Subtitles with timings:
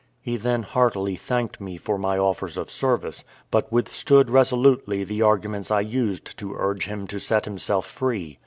[0.19, 5.69] He then heartily thanked me for my offers of service, but withstood resolutely the arguments
[5.69, 8.39] I used to urge him to set himself free.